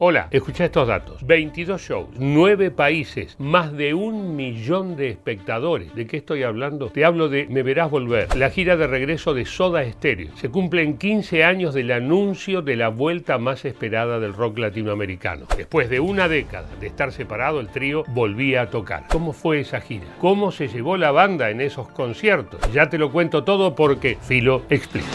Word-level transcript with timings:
Hola, 0.00 0.28
escucha 0.30 0.64
estos 0.64 0.86
datos. 0.86 1.26
22 1.26 1.82
shows, 1.82 2.08
9 2.20 2.70
países, 2.70 3.34
más 3.40 3.72
de 3.72 3.94
un 3.94 4.36
millón 4.36 4.94
de 4.94 5.08
espectadores. 5.08 5.92
¿De 5.92 6.06
qué 6.06 6.18
estoy 6.18 6.44
hablando? 6.44 6.88
Te 6.90 7.04
hablo 7.04 7.28
de 7.28 7.48
Me 7.48 7.64
Verás 7.64 7.90
Volver, 7.90 8.36
la 8.36 8.50
gira 8.50 8.76
de 8.76 8.86
regreso 8.86 9.34
de 9.34 9.44
Soda 9.44 9.84
Stereo. 9.90 10.36
Se 10.36 10.50
cumplen 10.50 10.98
15 10.98 11.42
años 11.42 11.74
del 11.74 11.90
anuncio 11.90 12.62
de 12.62 12.76
la 12.76 12.90
vuelta 12.90 13.38
más 13.38 13.64
esperada 13.64 14.20
del 14.20 14.34
rock 14.34 14.58
latinoamericano. 14.58 15.46
Después 15.56 15.90
de 15.90 15.98
una 15.98 16.28
década 16.28 16.68
de 16.78 16.86
estar 16.86 17.10
separado, 17.10 17.58
el 17.58 17.66
trío 17.66 18.04
volvía 18.06 18.62
a 18.62 18.70
tocar. 18.70 19.08
¿Cómo 19.08 19.32
fue 19.32 19.58
esa 19.58 19.80
gira? 19.80 20.06
¿Cómo 20.20 20.52
se 20.52 20.68
llevó 20.68 20.96
la 20.96 21.10
banda 21.10 21.50
en 21.50 21.60
esos 21.60 21.88
conciertos? 21.88 22.60
Ya 22.72 22.88
te 22.88 22.98
lo 22.98 23.10
cuento 23.10 23.42
todo 23.42 23.74
porque 23.74 24.16
Filo 24.22 24.62
explica. 24.70 25.08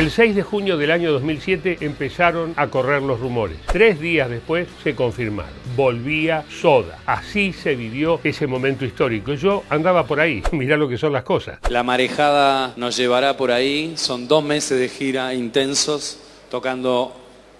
El 0.00 0.10
6 0.10 0.34
de 0.34 0.42
junio 0.42 0.78
del 0.78 0.92
año 0.92 1.12
2007 1.12 1.76
empezaron 1.82 2.54
a 2.56 2.68
correr 2.68 3.02
los 3.02 3.20
rumores. 3.20 3.58
Tres 3.66 4.00
días 4.00 4.30
después 4.30 4.66
se 4.82 4.94
confirmaron. 4.94 5.52
Volvía 5.76 6.42
Soda. 6.48 7.00
Así 7.04 7.52
se 7.52 7.74
vivió 7.76 8.18
ese 8.24 8.46
momento 8.46 8.86
histórico. 8.86 9.34
Yo 9.34 9.62
andaba 9.68 10.06
por 10.06 10.18
ahí. 10.18 10.42
Mirá 10.52 10.78
lo 10.78 10.88
que 10.88 10.96
son 10.96 11.12
las 11.12 11.22
cosas. 11.22 11.58
La 11.68 11.82
marejada 11.82 12.72
nos 12.78 12.96
llevará 12.96 13.36
por 13.36 13.52
ahí. 13.52 13.92
Son 13.98 14.26
dos 14.26 14.42
meses 14.42 14.80
de 14.80 14.88
gira 14.88 15.34
intensos, 15.34 16.18
tocando 16.50 17.14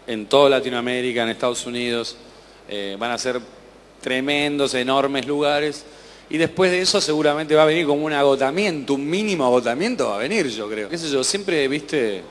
en 0.06 0.24
toda 0.24 0.48
Latinoamérica, 0.48 1.24
en 1.24 1.28
Estados 1.28 1.66
Unidos. 1.66 2.16
Eh, 2.70 2.96
van 2.98 3.10
a 3.10 3.18
ser 3.18 3.38
tremendos, 4.00 4.72
enormes 4.72 5.26
lugares. 5.26 5.84
Y 6.30 6.38
después 6.38 6.70
de 6.70 6.80
eso 6.80 7.00
seguramente 7.00 7.56
va 7.56 7.64
a 7.64 7.66
venir 7.66 7.86
como 7.86 8.04
un 8.04 8.12
agotamiento, 8.12 8.94
un 8.94 9.08
mínimo 9.08 9.44
agotamiento 9.44 10.10
va 10.10 10.14
a 10.14 10.18
venir, 10.18 10.46
yo 10.48 10.68
creo. 10.68 10.88
¿Qué 10.88 10.96
sé 10.96 11.10
yo? 11.10 11.24
Siempre, 11.24 11.66
viste, 11.66 12.22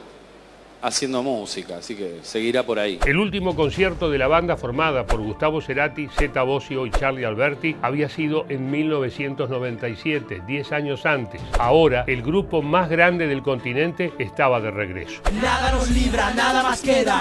haciendo 0.82 1.22
música, 1.22 1.78
así 1.78 1.96
que 1.96 2.20
seguirá 2.24 2.64
por 2.64 2.80
ahí. 2.80 3.00
El 3.06 3.18
último 3.18 3.56
concierto 3.56 4.10
de 4.10 4.18
la 4.18 4.28
banda 4.28 4.56
formada 4.56 5.06
por 5.06 5.20
Gustavo 5.20 5.62
Cerati, 5.62 6.08
Zeta 6.18 6.44
Bosio 6.44 6.86
y 6.86 6.92
Charlie 6.92 7.26
Alberti 7.26 7.76
había 7.82 8.10
sido 8.10 8.46
en 8.50 8.72
1997, 8.72 10.44
10 10.48 10.72
años 10.72 11.06
antes. 11.06 11.42
Ahora, 11.60 12.06
el 12.08 12.22
grupo 12.22 12.62
más 12.62 12.90
grande 12.90 13.28
del 13.28 13.42
continente 13.42 14.14
estaba 14.18 14.62
de 14.62 14.72
regreso. 14.72 15.22
Nada 15.42 15.72
nos 15.74 15.90
libra, 15.92 16.34
nada 16.34 16.64
más 16.64 16.82
queda. 16.82 17.20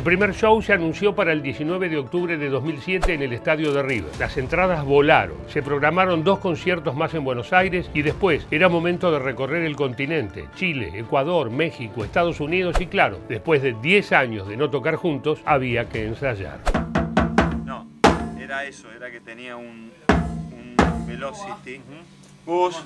El 0.00 0.04
primer 0.04 0.34
show 0.34 0.62
se 0.62 0.72
anunció 0.72 1.14
para 1.14 1.30
el 1.30 1.42
19 1.42 1.90
de 1.90 1.98
octubre 1.98 2.38
de 2.38 2.48
2007 2.48 3.12
en 3.12 3.20
el 3.20 3.34
Estadio 3.34 3.70
de 3.70 3.82
River. 3.82 4.10
Las 4.18 4.38
entradas 4.38 4.82
volaron. 4.82 5.36
Se 5.48 5.62
programaron 5.62 6.24
dos 6.24 6.38
conciertos 6.38 6.96
más 6.96 7.12
en 7.12 7.22
Buenos 7.22 7.52
Aires 7.52 7.90
y 7.92 8.00
después 8.00 8.46
era 8.50 8.70
momento 8.70 9.12
de 9.12 9.18
recorrer 9.18 9.62
el 9.62 9.76
continente. 9.76 10.46
Chile, 10.54 10.90
Ecuador, 10.94 11.50
México, 11.50 12.02
Estados 12.02 12.40
Unidos 12.40 12.80
y 12.80 12.86
claro, 12.86 13.18
después 13.28 13.60
de 13.60 13.74
10 13.74 14.12
años 14.12 14.48
de 14.48 14.56
no 14.56 14.70
tocar 14.70 14.96
juntos, 14.96 15.42
había 15.44 15.86
que 15.90 16.06
ensayar. 16.06 16.60
No, 17.66 17.86
era 18.40 18.64
eso, 18.64 18.90
era 18.96 19.10
que 19.10 19.20
tenía 19.20 19.56
un, 19.56 19.92
un 20.08 21.06
Velocity. 21.06 21.82
Bus. 22.46 22.76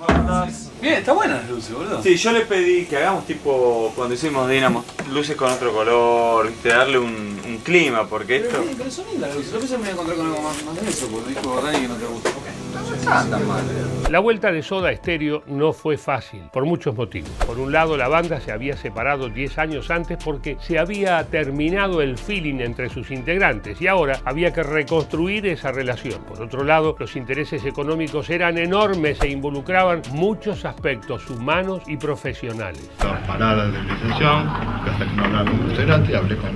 Bien, 0.83 0.95
está 0.95 1.13
buena 1.13 1.37
las 1.37 1.49
luces, 1.49 1.75
boludo. 1.75 2.03
Sí, 2.03 2.17
yo 2.17 2.33
le 2.33 2.41
pedí 2.41 2.85
que 2.85 2.97
hagamos 2.97 3.25
tipo 3.27 3.93
cuando 3.95 4.15
hicimos 4.15 4.49
Dynamo, 4.49 4.85
luces 5.11 5.37
con 5.37 5.51
otro 5.51 5.73
color, 5.73 6.49
¿viste? 6.49 6.69
darle 6.69 6.99
un, 6.99 7.41
un 7.47 7.59
clima, 7.65 8.07
porque 8.07 8.37
esto... 8.37 8.63
pero 8.77 8.91
son 8.91 9.07
lindas 9.07 9.29
las 9.29 9.37
luces. 9.39 9.53
Yo 9.53 9.59
pensé 9.61 9.77
que 9.77 9.83
me 9.83 9.91
iba 9.91 9.91
a 9.91 9.93
encontrar 9.93 10.19
con 10.19 10.27
algo 10.27 10.43
más, 10.43 10.65
más 10.65 10.81
de 10.81 10.89
eso, 10.91 11.07
porque 11.09 11.31
dijo 11.31 11.63
Dani 11.63 11.79
que 11.79 11.89
no 11.89 11.95
te 11.95 12.07
gusta. 12.07 12.31
No 12.75 12.95
está 12.95 13.31
tan 13.31 13.49
mal. 13.49 13.63
La 14.11 14.19
vuelta 14.19 14.53
de 14.53 14.63
Soda 14.63 14.95
Stereo 14.95 15.43
no 15.47 15.73
fue 15.73 15.97
fácil, 15.97 16.43
por 16.53 16.65
muchos 16.65 16.95
motivos. 16.95 17.31
Por 17.47 17.59
un 17.59 17.73
lado, 17.73 17.97
la 17.97 18.09
banda 18.09 18.41
se 18.41 18.53
había 18.53 18.77
separado 18.77 19.29
10 19.29 19.59
años 19.59 19.91
antes 19.91 20.19
porque 20.23 20.57
se 20.61 20.79
había 20.79 21.25
terminado 21.25 22.03
el 22.03 22.19
feeling 22.19 22.61
entre 22.61 22.91
sus 22.91 23.11
integrantes 23.11 23.81
y 23.81 23.87
ahora 23.87 24.21
había 24.25 24.53
que 24.53 24.63
reconstruir 24.63 25.47
esa 25.47 25.73
relación. 25.73 26.23
Por 26.25 26.43
otro 26.43 26.65
lado, 26.65 26.97
los 26.99 27.17
intereses 27.17 27.65
económicos 27.65 28.29
eran 28.29 28.59
enormes 28.59 29.21
e 29.23 29.29
involucraban 29.45 30.01
muchos 30.13 30.65
aspectos 30.65 31.29
humanos 31.29 31.83
y 31.87 31.99
profesionales. 31.99 32.91
Dos 32.99 33.19
paradas 33.27 33.71
de 33.75 33.83
licenciación, 33.83 34.49
que 34.83 34.91
hasta 34.91 35.05
que 35.05 35.17
no 35.17 35.25
hablaba 35.25 35.51
con 35.51 35.77
Cerati, 35.77 36.15
hablé 36.15 36.37
con, 36.37 36.51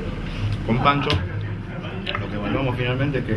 con 0.66 0.82
Pancho. 0.82 1.10
Lo 2.19 2.31
que 2.31 2.37
evaluamos 2.37 2.77
finalmente 2.78 3.19
es 3.19 3.25
que 3.27 3.37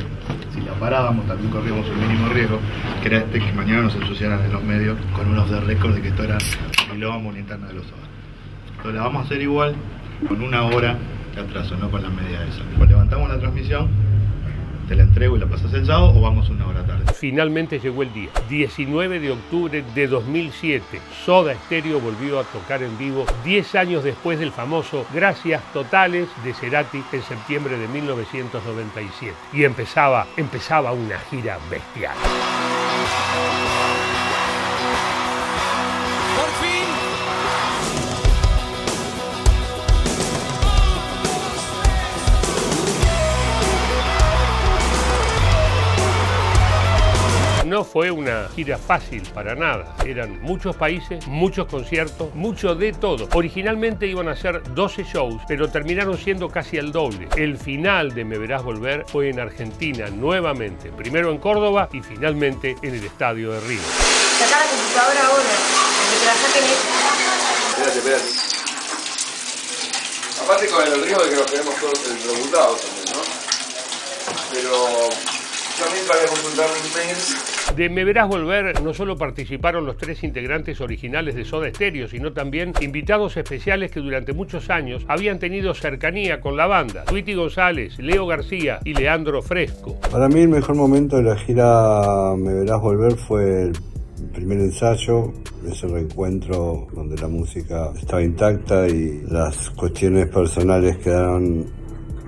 si 0.54 0.62
la 0.62 0.72
parábamos 0.76 1.28
también 1.28 1.52
corríamos 1.52 1.86
un 1.86 2.00
mínimo 2.00 2.30
riesgo, 2.30 2.60
que 3.02 3.10
era 3.10 3.18
este 3.18 3.40
que 3.42 3.52
mañana 3.52 3.82
nos 3.82 3.96
ensuciaran 3.96 4.40
en 4.46 4.54
los 4.54 4.64
medios 4.64 4.98
con 5.14 5.28
unos 5.28 5.52
de 5.52 5.60
récord 5.60 5.96
de 5.96 6.02
que 6.02 6.08
esto 6.08 6.24
era 6.24 6.38
quilombo 6.90 7.28
una 7.28 7.40
interna 7.40 7.68
de 7.68 7.74
los 7.74 7.88
ojos. 7.88 8.08
Entonces 8.70 8.94
la 8.94 9.02
vamos 9.02 9.24
a 9.24 9.26
hacer 9.26 9.42
igual 9.42 9.76
con 10.30 10.42
una 10.42 10.64
hora 10.64 10.96
de 11.36 11.42
atraso, 11.42 11.76
no 11.76 11.92
con 11.92 12.02
la 12.02 12.10
media 12.10 12.42
esa. 12.46 12.62
Pues 12.78 12.90
levantamos 12.90 13.28
la 13.28 13.38
transmisión, 13.38 13.90
te 14.92 14.98
la 14.98 15.04
entrego 15.04 15.38
y 15.38 15.40
la 15.40 15.46
pasas 15.46 15.74
el 15.74 15.86
sábado 15.86 16.12
o 16.14 16.20
vamos 16.20 16.50
una 16.50 16.68
hora 16.68 16.86
tarde. 16.86 17.06
Finalmente 17.14 17.80
llegó 17.80 18.04
el 18.04 18.12
día, 18.12 18.30
19 18.50 19.22
de 19.22 19.32
octubre 19.32 19.86
de 19.96 20.08
2007. 20.08 21.00
Soda 21.24 21.56
Stereo 21.66 22.02
volvió 22.02 22.42
a 22.42 22.44
tocar 22.44 22.84
en 22.84 22.98
vivo 22.98 23.26
10 23.46 23.76
años 23.76 24.04
después 24.04 24.38
del 24.38 24.52
famoso 24.52 25.06
Gracias 25.14 25.64
Totales 25.72 26.28
de 26.44 26.54
Cerati 26.54 27.02
en 27.14 27.24
septiembre 27.24 27.78
de 27.78 27.88
1997. 27.88 29.34
Y 29.54 29.64
empezaba, 29.64 30.28
empezaba 30.36 30.92
una 30.92 31.18
gira 31.20 31.58
bestial. 31.70 32.18
Fue 47.92 48.10
una 48.10 48.48
gira 48.56 48.78
fácil 48.78 49.22
para 49.34 49.54
nada. 49.54 49.96
Eran 50.06 50.42
muchos 50.42 50.76
países, 50.76 51.28
muchos 51.28 51.68
conciertos, 51.68 52.34
mucho 52.36 52.74
de 52.74 52.94
todo. 52.94 53.28
Originalmente 53.34 54.08
iban 54.08 54.30
a 54.30 54.36
ser 54.36 54.64
12 54.74 55.04
shows, 55.04 55.42
pero 55.48 55.70
terminaron 55.70 56.18
siendo 56.18 56.50
casi 56.50 56.78
el 56.78 56.92
doble. 56.92 57.28
El 57.36 57.58
final 57.58 58.14
de 58.14 58.24
Me 58.24 58.38
Verás 58.38 58.64
Volver 58.64 59.06
fue 59.08 59.30
en 59.30 59.40
Argentina 59.40 60.10
nuevamente, 60.10 60.90
primero 60.92 61.32
en 61.32 61.38
Córdoba 61.38 61.90
y 61.92 62.02
finalmente 62.02 62.78
en 62.82 62.96
el 62.96 63.04
Estadio 63.04 63.52
de. 63.52 63.60
Sacá 63.60 64.60
la 64.60 64.70
computadora 64.70 65.28
ahora, 65.28 65.44
que 66.12 66.20
te 66.20 66.26
la 66.26 66.34
saquen 66.34 66.64
Espérate, 67.72 67.98
espérate. 67.98 68.52
Aparte 70.44 70.68
con 70.68 70.88
el 70.88 71.04
riesgo 71.04 71.24
de 71.24 71.30
que 71.30 71.36
nos 71.36 71.52
quedemos 71.52 71.76
todos 71.76 72.08
electrocutados 72.08 72.82
también, 72.82 73.06
¿no? 73.14 73.22
Pero 74.52 75.31
consultar 76.28 76.68
mis 76.84 76.96
mails. 76.96 77.76
De 77.76 77.90
Me 77.90 78.04
Verás 78.04 78.28
Volver 78.28 78.82
no 78.82 78.94
solo 78.94 79.18
participaron 79.18 79.86
los 79.86 79.98
tres 79.98 80.24
integrantes 80.24 80.82
originales 80.82 81.36
de 81.36 81.46
Soda 81.46 81.70
Stereo, 81.70 82.08
sino 82.08 82.34
también 82.34 82.74
invitados 82.82 83.38
especiales 83.38 83.92
que 83.92 84.02
durante 84.02 84.34
muchos 84.34 84.70
años 84.70 85.06
habían 85.08 85.40
tenido 85.40 85.74
cercanía 85.74 86.42
con 86.42 86.58
la 86.58 86.68
banda. 86.68 87.06
Tweety 87.06 87.34
González, 87.34 87.98
Leo 88.00 88.28
García 88.28 88.80
y 88.84 88.94
Leandro 88.94 89.42
Fresco. 89.42 89.98
Para 90.12 90.28
mí 90.28 90.42
el 90.42 90.50
mejor 90.50 90.76
momento 90.76 91.18
de 91.18 91.24
la 91.24 91.38
gira 91.38 92.36
Me 92.38 92.54
Verás 92.54 92.82
Volver 92.82 93.16
fue 93.16 93.64
el 93.64 93.74
primer 94.34 94.60
ensayo, 94.60 95.32
ese 95.66 95.88
reencuentro 95.88 96.88
donde 96.94 97.16
la 97.22 97.28
música 97.28 97.92
estaba 97.98 98.22
intacta 98.22 98.88
y 98.88 99.22
las 99.30 99.70
cuestiones 99.72 100.28
personales 100.28 100.98
quedaron 100.98 101.81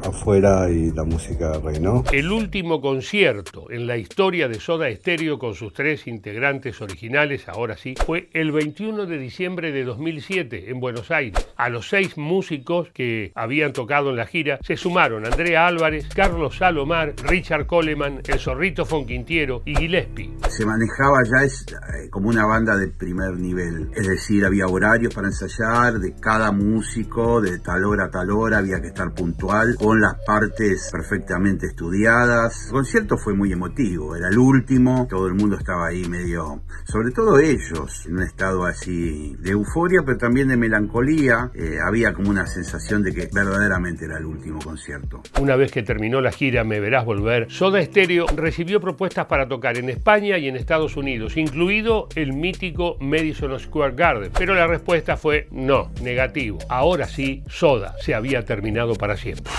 afuera 0.04 0.70
y 0.70 0.92
la 0.92 1.04
música 1.04 1.60
reinó. 1.64 2.04
El 2.12 2.32
último 2.32 2.82
concierto 2.82 3.72
en 3.72 3.88
la 3.88 3.98
historia 3.98 4.48
de 4.48 4.60
Soda 4.60 4.94
Stereo 4.94 5.40
con 5.40 5.56
sus 5.56 5.74
tres 5.74 6.08
integrantes 6.08 6.82
originales, 6.82 7.48
ahora 7.48 7.78
sí, 7.78 7.96
fue 8.06 8.30
el 8.34 8.52
21 8.52 9.06
de 9.06 9.18
diciembre 9.18 9.72
de 9.72 9.84
2007 9.84 10.70
en 10.70 10.80
Buenos 10.80 11.12
Aires. 11.12 11.48
A 11.56 11.70
los 11.70 11.90
seis 11.90 12.18
músicos 12.18 12.90
que 12.94 13.32
habían 13.36 13.74
tocado 13.74 14.10
en 14.10 14.18
la 14.18 14.26
gira 14.26 14.60
se 14.64 14.78
sumaron 14.78 15.26
Andrea 15.26 15.68
Álvarez, 15.68 16.08
Carlos 16.14 16.58
Salomar, 16.58 17.14
Richard 17.24 17.66
Coleman, 17.66 18.22
El 18.26 18.40
Zorrito 18.40 18.86
Fonquintiero 18.86 19.62
y 19.66 19.76
Gillespie. 19.76 20.32
se 20.50 20.66
manejaba 20.66 21.18
ya 21.24 21.46
es, 21.46 21.66
eh, 21.72 22.10
como 22.10 22.30
una 22.30 22.46
banda 22.46 22.78
de 22.78 22.88
primer 22.88 23.34
nivel. 23.40 23.90
Es 23.96 24.08
decir, 24.08 24.46
había 24.46 24.68
horarios 24.68 25.14
para 25.14 25.28
ensayar 25.28 26.00
de 26.00 26.14
cada 26.20 26.52
músico, 26.52 27.42
de 27.42 27.60
tal 27.60 27.86
hora 27.86 28.06
a 28.06 28.10
tal 28.10 28.30
hora, 28.32 28.60
había 28.60 28.82
que 28.82 28.88
estar 28.88 29.14
puntual, 29.14 29.76
con 29.78 29.93
con 29.94 30.02
las 30.02 30.16
partes 30.26 30.90
perfectamente 30.92 31.68
estudiadas. 31.68 32.66
El 32.66 32.72
concierto 32.72 33.16
fue 33.16 33.36
muy 33.36 33.52
emotivo, 33.52 34.16
era 34.16 34.28
el 34.28 34.40
último, 34.40 35.06
todo 35.08 35.28
el 35.28 35.36
mundo 35.36 35.56
estaba 35.56 35.90
ahí 35.90 36.04
medio, 36.06 36.64
sobre 36.86 37.12
todo 37.12 37.38
ellos, 37.38 38.04
en 38.08 38.16
un 38.16 38.24
estado 38.24 38.66
así 38.66 39.36
de 39.38 39.52
euforia, 39.52 40.02
pero 40.04 40.18
también 40.18 40.48
de 40.48 40.58
melancolía. 40.58 41.52
Eh, 41.54 41.78
había 41.86 42.12
como 42.12 42.32
una 42.32 42.48
sensación 42.48 43.04
de 43.04 43.14
que 43.14 43.30
verdaderamente 43.32 44.06
era 44.06 44.18
el 44.18 44.26
último 44.26 44.58
concierto. 44.64 45.22
Una 45.40 45.56
vez 45.56 45.72
que 45.72 45.84
terminó 45.84 46.22
la 46.22 46.32
gira 46.32 46.64
Me 46.64 46.80
Verás 46.80 47.06
Volver, 47.06 47.52
Soda 47.52 47.80
Stereo 47.84 48.26
recibió 48.36 48.82
propuestas 48.82 49.28
para 49.28 49.48
tocar 49.48 49.78
en 49.78 49.92
España 49.92 50.40
y 50.40 50.48
en 50.48 50.56
Estados 50.56 50.98
Unidos, 50.98 51.38
incluido 51.38 52.08
el 52.16 52.34
mítico 52.34 52.98
Madison 53.00 53.60
Square 53.60 53.94
Garden. 53.94 54.32
Pero 54.36 54.56
la 54.56 54.66
respuesta 54.66 55.18
fue 55.18 55.48
no, 55.52 55.92
negativo. 56.02 56.58
Ahora 56.68 57.08
sí, 57.08 57.44
Soda 57.48 57.94
se 58.02 58.16
había 58.16 58.44
terminado 58.44 58.96
para 58.96 59.18
siempre. 59.18 59.54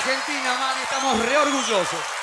Argentina, 0.00 0.56
man, 0.56 0.78
estamos 0.82 1.18
re 1.26 1.36
orgullosos. 1.36 2.19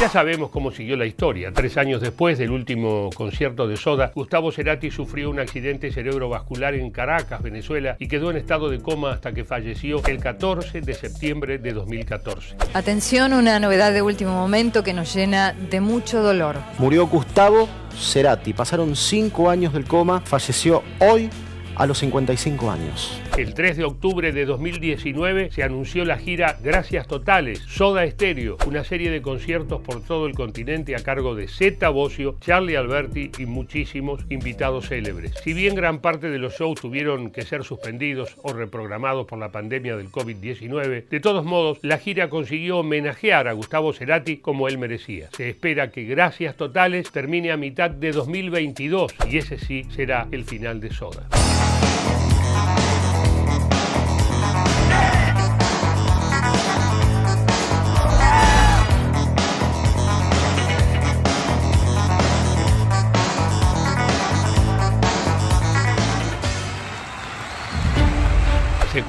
Ya 0.00 0.08
sabemos 0.08 0.50
cómo 0.50 0.72
siguió 0.72 0.96
la 0.96 1.06
historia. 1.06 1.52
Tres 1.54 1.76
años 1.76 2.00
después 2.00 2.36
del 2.36 2.50
último 2.50 3.10
concierto 3.14 3.68
de 3.68 3.76
Soda, 3.76 4.10
Gustavo 4.12 4.50
Cerati 4.50 4.90
sufrió 4.90 5.30
un 5.30 5.38
accidente 5.38 5.92
cerebrovascular 5.92 6.74
en 6.74 6.90
Caracas, 6.90 7.40
Venezuela, 7.40 7.96
y 8.00 8.08
quedó 8.08 8.32
en 8.32 8.36
estado 8.36 8.70
de 8.70 8.80
coma 8.80 9.12
hasta 9.12 9.32
que 9.32 9.44
falleció 9.44 10.04
el 10.06 10.18
14 10.18 10.80
de 10.80 10.94
septiembre 10.94 11.58
de 11.58 11.72
2014. 11.72 12.56
Atención, 12.74 13.34
una 13.34 13.60
novedad 13.60 13.92
de 13.92 14.02
último 14.02 14.32
momento 14.32 14.82
que 14.82 14.94
nos 14.94 15.14
llena 15.14 15.52
de 15.52 15.80
mucho 15.80 16.24
dolor. 16.24 16.56
Murió 16.78 17.06
Gustavo 17.06 17.68
Cerati. 17.96 18.52
Pasaron 18.52 18.96
cinco 18.96 19.48
años 19.48 19.72
del 19.72 19.84
coma. 19.84 20.22
Falleció 20.22 20.82
hoy 20.98 21.30
a 21.76 21.86
los 21.86 21.98
55 21.98 22.68
años. 22.68 23.20
El 23.36 23.52
3 23.52 23.78
de 23.78 23.84
octubre 23.84 24.30
de 24.30 24.44
2019 24.46 25.50
se 25.50 25.64
anunció 25.64 26.04
la 26.04 26.18
gira 26.18 26.56
Gracias 26.62 27.08
Totales, 27.08 27.58
Soda 27.66 28.08
Stereo, 28.08 28.56
una 28.64 28.84
serie 28.84 29.10
de 29.10 29.22
conciertos 29.22 29.80
por 29.80 30.04
todo 30.04 30.26
el 30.26 30.34
continente 30.34 30.94
a 30.94 31.02
cargo 31.02 31.34
de 31.34 31.48
Zeta 31.48 31.88
Bocio, 31.88 32.36
Charlie 32.40 32.76
Alberti 32.76 33.32
y 33.36 33.46
muchísimos 33.46 34.24
invitados 34.28 34.86
célebres. 34.86 35.34
Si 35.42 35.52
bien 35.52 35.74
gran 35.74 35.98
parte 35.98 36.30
de 36.30 36.38
los 36.38 36.54
shows 36.54 36.80
tuvieron 36.80 37.32
que 37.32 37.42
ser 37.42 37.64
suspendidos 37.64 38.36
o 38.44 38.52
reprogramados 38.52 39.26
por 39.26 39.40
la 39.40 39.50
pandemia 39.50 39.96
del 39.96 40.12
COVID-19, 40.12 41.08
de 41.08 41.20
todos 41.20 41.44
modos, 41.44 41.78
la 41.82 41.98
gira 41.98 42.30
consiguió 42.30 42.78
homenajear 42.78 43.48
a 43.48 43.52
Gustavo 43.52 43.92
Cerati 43.92 44.36
como 44.36 44.68
él 44.68 44.78
merecía. 44.78 45.28
Se 45.36 45.48
espera 45.48 45.90
que 45.90 46.04
Gracias 46.04 46.56
Totales 46.56 47.10
termine 47.10 47.50
a 47.50 47.56
mitad 47.56 47.90
de 47.90 48.12
2022 48.12 49.12
y 49.28 49.38
ese 49.38 49.58
sí 49.58 49.82
será 49.90 50.28
el 50.30 50.44
final 50.44 50.80
de 50.80 50.92
Soda. 50.92 51.28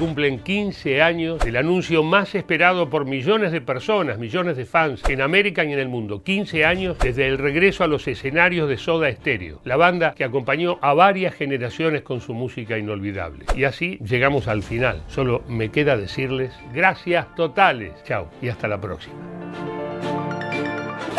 Cumplen 0.06 0.38
15 0.38 1.02
años 1.02 1.40
del 1.40 1.56
anuncio 1.56 2.04
más 2.04 2.36
esperado 2.36 2.88
por 2.88 3.06
millones 3.06 3.50
de 3.50 3.60
personas, 3.60 4.18
millones 4.18 4.56
de 4.56 4.64
fans 4.64 5.02
en 5.08 5.20
América 5.20 5.64
y 5.64 5.72
en 5.72 5.80
el 5.80 5.88
mundo. 5.88 6.22
15 6.22 6.64
años 6.64 6.96
desde 7.00 7.26
el 7.26 7.38
regreso 7.38 7.82
a 7.82 7.88
los 7.88 8.06
escenarios 8.06 8.68
de 8.68 8.76
Soda 8.76 9.10
Stereo, 9.10 9.60
la 9.64 9.76
banda 9.76 10.14
que 10.14 10.22
acompañó 10.22 10.78
a 10.80 10.94
varias 10.94 11.34
generaciones 11.34 12.02
con 12.02 12.20
su 12.20 12.34
música 12.34 12.78
inolvidable. 12.78 13.46
Y 13.56 13.64
así 13.64 13.98
llegamos 13.98 14.46
al 14.46 14.62
final. 14.62 15.02
Solo 15.08 15.42
me 15.48 15.72
queda 15.72 15.96
decirles 15.96 16.52
gracias 16.72 17.34
totales. 17.34 17.90
Chao 18.04 18.30
y 18.40 18.48
hasta 18.48 18.68
la 18.68 18.80
próxima. 18.80 19.16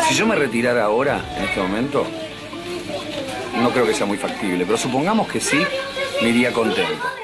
Si 0.08 0.14
yo 0.14 0.26
me 0.26 0.34
retirara 0.34 0.84
ahora, 0.84 1.20
en 1.36 1.44
este 1.44 1.60
momento, 1.60 2.06
no 3.60 3.68
creo 3.68 3.84
que 3.84 3.92
sea 3.92 4.06
muy 4.06 4.16
factible, 4.16 4.64
pero 4.64 4.78
supongamos 4.78 5.28
que 5.28 5.40
sí, 5.40 5.58
me 6.22 6.30
iría 6.30 6.52
contento. 6.52 7.17